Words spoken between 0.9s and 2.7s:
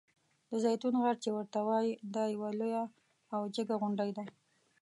غر چې ورته وایي دا یوه